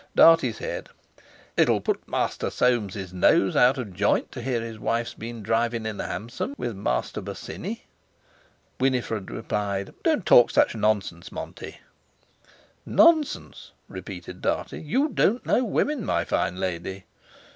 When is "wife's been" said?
4.79-5.43